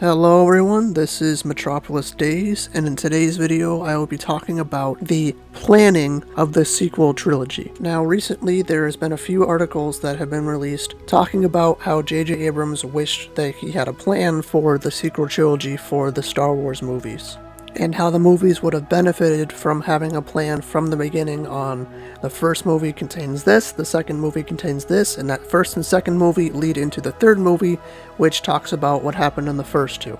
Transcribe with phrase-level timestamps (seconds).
[0.00, 4.98] Hello everyone, this is Metropolis Days, and in today's video I will be talking about
[4.98, 7.70] the planning of the sequel trilogy.
[7.80, 12.00] Now recently there has been a few articles that have been released talking about how
[12.00, 12.32] J.J.
[12.46, 16.80] Abrams wished that he had a plan for the sequel trilogy for the Star Wars
[16.80, 17.36] movies
[17.76, 21.86] and how the movies would have benefited from having a plan from the beginning on
[22.20, 26.18] the first movie contains this, the second movie contains this, and that first and second
[26.18, 27.76] movie lead into the third movie,
[28.16, 30.18] which talks about what happened in the first two.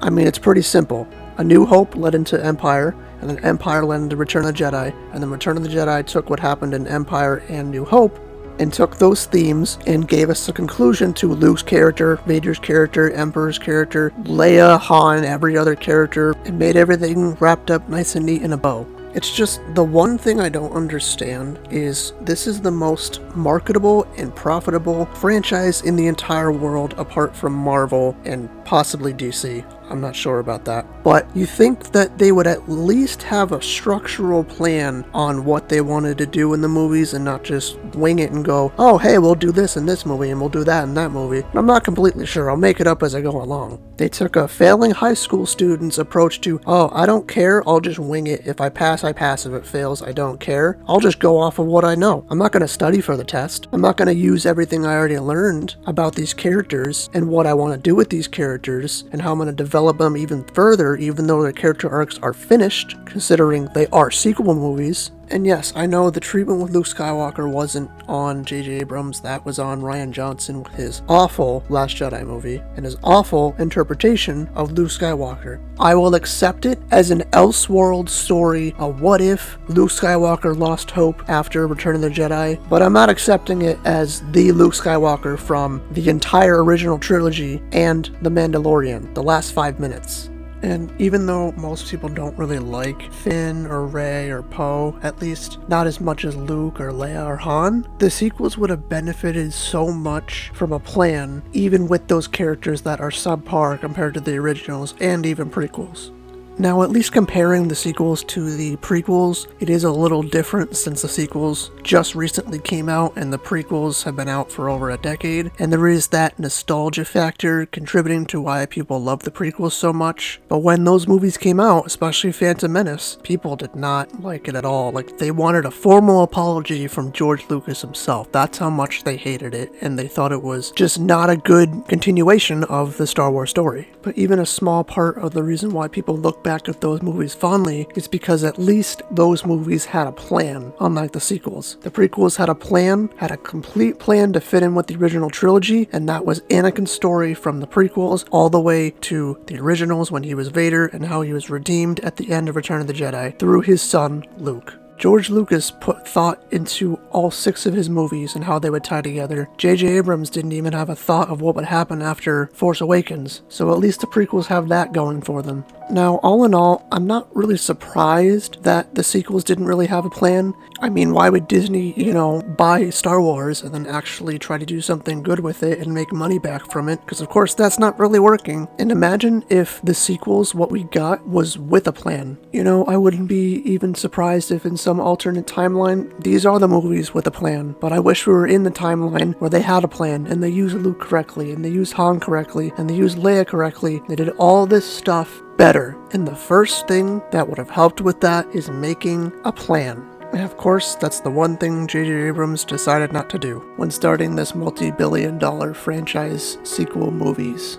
[0.00, 1.06] I mean, it's pretty simple.
[1.38, 4.92] A New Hope led into Empire, and then Empire led into Return of the Jedi,
[5.12, 8.18] and then Return of the Jedi took what happened in Empire and New Hope
[8.62, 13.58] and took those themes and gave us a conclusion to Luke's character, Vader's character, Emperor's
[13.58, 18.52] character, Leia, Han, every other character, and made everything wrapped up nice and neat in
[18.52, 18.86] a bow.
[19.14, 24.34] It's just the one thing I don't understand is this is the most marketable and
[24.34, 29.64] profitable franchise in the entire world apart from Marvel and possibly DC.
[29.92, 30.86] I'm not sure about that.
[31.04, 35.82] But you think that they would at least have a structural plan on what they
[35.82, 39.18] wanted to do in the movies and not just wing it and go, oh, hey,
[39.18, 41.46] we'll do this in this movie and we'll do that in that movie.
[41.52, 42.50] I'm not completely sure.
[42.50, 43.82] I'll make it up as I go along.
[43.98, 47.62] They took a failing high school student's approach to, oh, I don't care.
[47.68, 48.46] I'll just wing it.
[48.46, 49.44] If I pass, I pass.
[49.44, 50.80] If it fails, I don't care.
[50.88, 52.24] I'll just go off of what I know.
[52.30, 53.68] I'm not going to study for the test.
[53.72, 57.52] I'm not going to use everything I already learned about these characters and what I
[57.52, 60.44] want to do with these characters and how I'm going to develop develop them even
[60.54, 65.72] further, even though their character arcs are finished, considering they are sequel movies, and yes,
[65.74, 68.80] I know the treatment with Luke Skywalker wasn't on J.J.
[68.80, 73.56] Abrams, that was on Rian Johnson with his awful Last Jedi movie and his awful
[73.58, 75.58] interpretation of Luke Skywalker.
[75.80, 81.28] I will accept it as an Elseworld story, a what if Luke Skywalker lost hope
[81.28, 85.82] after Return of the Jedi, but I'm not accepting it as the Luke Skywalker from
[85.92, 90.28] the entire original trilogy and The Mandalorian, the last five minutes.
[90.62, 95.58] And even though most people don't really like Finn or Rey or Poe, at least
[95.68, 99.90] not as much as Luke or Leia or Han, the sequels would have benefited so
[99.90, 104.94] much from a plan, even with those characters that are subpar compared to the originals
[105.00, 106.12] and even prequels.
[106.58, 111.02] Now, at least comparing the sequels to the prequels, it is a little different since
[111.02, 114.98] the sequels just recently came out and the prequels have been out for over a
[114.98, 119.92] decade, and there is that nostalgia factor contributing to why people love the prequels so
[119.92, 120.40] much.
[120.48, 124.64] But when those movies came out, especially Phantom Menace, people did not like it at
[124.64, 124.92] all.
[124.92, 128.30] Like, they wanted a formal apology from George Lucas himself.
[128.30, 131.84] That's how much they hated it, and they thought it was just not a good
[131.88, 133.88] continuation of the Star Wars story.
[134.02, 137.34] But even a small part of the reason why people look back at those movies
[137.34, 141.76] fondly is because at least those movies had a plan, unlike the sequels.
[141.80, 145.30] The prequels had a plan, had a complete plan to fit in with the original
[145.30, 150.10] trilogy, and that was Anakin's story from the prequels all the way to the originals
[150.10, 152.86] when he was Vader and how he was redeemed at the end of Return of
[152.86, 154.81] the Jedi through his son, Luke.
[154.98, 159.02] George Lucas put thought into all six of his movies and how they would tie
[159.02, 159.48] together.
[159.56, 159.96] J.J.
[159.96, 163.78] Abrams didn't even have a thought of what would happen after Force Awakens, so at
[163.78, 165.64] least the prequels have that going for them.
[165.90, 170.10] Now, all in all, I'm not really surprised that the sequels didn't really have a
[170.10, 170.54] plan.
[170.80, 174.64] I mean, why would Disney, you know, buy Star Wars and then actually try to
[174.64, 177.00] do something good with it and make money back from it?
[177.00, 178.68] Because, of course, that's not really working.
[178.78, 182.38] And imagine if the sequels, what we got, was with a plan.
[182.52, 186.68] You know, I wouldn't be even surprised if in some alternate timeline, these are the
[186.68, 187.74] movies with a plan.
[187.80, 190.50] But I wish we were in the timeline where they had a plan and they
[190.50, 194.02] used Luke correctly and they used Han correctly and they used Leia correctly.
[194.06, 195.96] They did all this stuff better.
[196.12, 200.06] And the first thing that would have helped with that is making a plan.
[200.34, 202.28] And of course, that's the one thing J.J.
[202.28, 207.78] Abrams decided not to do when starting this multi billion dollar franchise sequel movies.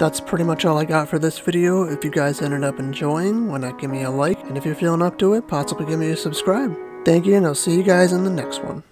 [0.00, 1.82] That's pretty much all I got for this video.
[1.82, 4.40] If you guys ended up enjoying, why not give me a like?
[4.44, 6.74] And if you're feeling up to it, possibly give me a subscribe.
[7.04, 8.82] Thank you, and I'll see you guys in the next one.